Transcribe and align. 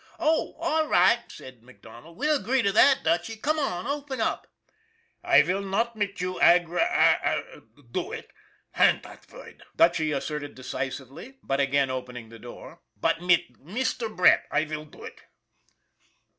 "Oh, 0.17 0.55
all 0.59 0.87
right!" 0.87 1.23
said 1.31 1.61
MacDonald. 1.61 2.17
"We'll 2.17 2.37
agree 2.39 2.63
to 2.63 2.71
that, 2.71 3.03
Dutchy. 3.03 3.35
Come 3.35 3.59
on 3.59 3.85
open 3.85 4.19
up!"" 4.19 4.47
I 5.23 5.43
vill 5.43 5.61
not 5.61 5.95
mit 5.95 6.19
you 6.19 6.39
aggra 6.41 6.87
arra 6.89 7.61
do 7.91 8.11
it 8.11 8.31
hang 8.71 9.01
dot 9.01 9.27
vord!" 9.27 9.61
Dutchy 9.75 10.11
asserted 10.11 10.55
decisively, 10.55 11.37
but 11.43 11.59
again 11.59 11.91
opening 11.91 12.29
the 12.29 12.39
door." 12.39 12.81
But 12.99 13.21
mit 13.21 13.59
Mister 13.59 14.09
Brett 14.09 14.47
I 14.49 14.65
vill 14.65 14.85
do 14.85 15.03
it." 15.03 15.21